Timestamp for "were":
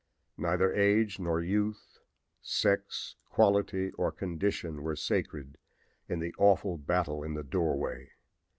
4.81-4.95